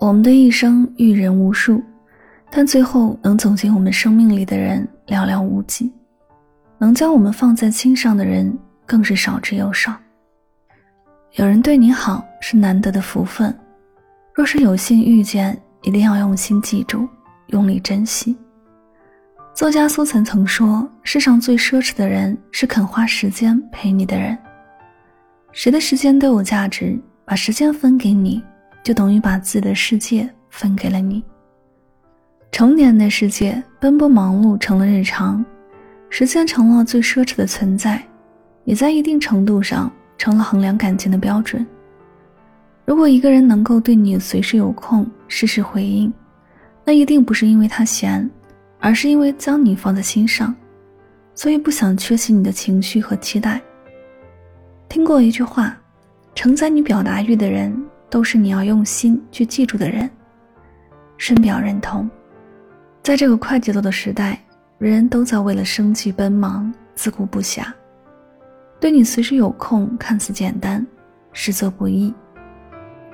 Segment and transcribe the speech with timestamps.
[0.00, 1.82] 我们的一生遇人无数，
[2.50, 5.92] 但最后能走进我们生命里的人寥寥无几，
[6.78, 8.50] 能将我们放在心上的人
[8.86, 9.94] 更是少之又少。
[11.32, 13.54] 有人对你好是难得的福分，
[14.34, 17.06] 若是有幸遇见，一定要用心记住，
[17.48, 18.34] 用力珍惜。
[19.52, 24.36] 作家苏岑曾说：“世上最奢侈的人是肯花时间陪你的人。
[25.52, 28.42] 谁的时间都有价值，把时间分给你。”
[28.82, 31.22] 就等于把自己的世界分给了你。
[32.52, 35.44] 成年的世界，奔波忙碌成了日常，
[36.08, 38.02] 时间成了最奢侈的存在，
[38.64, 41.64] 也在一定程度上成了衡量感情的标准。
[42.84, 46.12] 如果一个人能够对你随时有空、事事回应，
[46.84, 48.28] 那一定不是因为他闲，
[48.80, 50.52] 而是因为将你放在心上，
[51.34, 53.60] 所以不想缺席你的情绪和期待。
[54.88, 55.78] 听过一句话：
[56.34, 57.79] 承载你表达欲的人。
[58.10, 60.10] 都是你要用心去记住的人。
[61.16, 62.10] 深表认同。
[63.02, 64.38] 在这个快节奏的时代，
[64.78, 67.64] 人人都在为了生计奔忙，自顾不暇。
[68.78, 70.86] 对你随时有空，看似简单，
[71.32, 72.12] 实则不易。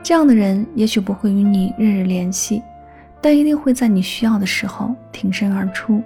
[0.03, 2.63] 这样的人也许不会与你日日联系，
[3.21, 6.03] 但一定会在你需要的时候挺身而出，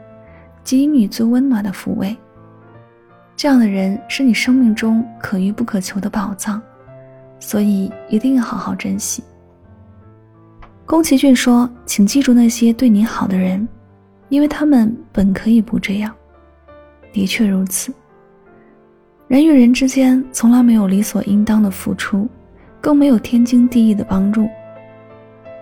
[0.64, 2.16] 给予你最温暖的抚慰。
[3.36, 6.60] 这样的人是你生命中可遇不可求的宝藏。
[7.40, 9.24] 所以一定要好好珍惜。
[10.86, 13.66] 宫崎骏说：“请记住那些对你好的人，
[14.28, 16.14] 因为他们本可以不这样。”
[17.12, 17.92] 的确如此。
[19.26, 22.28] 人与人之间从来没有理所应当的付出，
[22.80, 24.48] 更没有天经地义的帮助。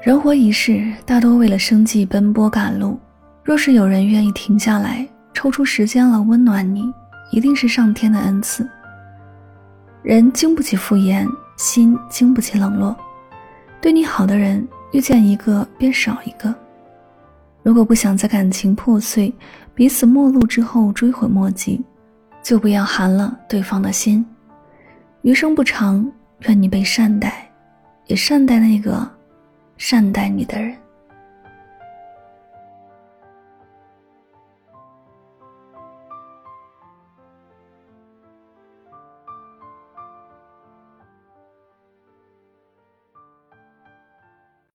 [0.02, 2.98] 人活一世，大多为了生计奔波赶路。
[3.44, 6.90] 若是有人愿意停下来，抽出时间来温暖你，
[7.30, 8.66] 一定是上天的恩赐。
[10.02, 11.26] 人经不起敷衍。
[11.58, 12.96] 心经不起冷落，
[13.80, 16.54] 对你好的人遇见一个便少一个。
[17.64, 19.34] 如果不想在感情破碎、
[19.74, 21.84] 彼此陌路之后追悔莫及，
[22.42, 24.24] 就不要寒了对方的心。
[25.22, 26.08] 余生不长，
[26.46, 27.50] 愿你被善待，
[28.06, 29.06] 也善待那个
[29.76, 30.76] 善待你的人。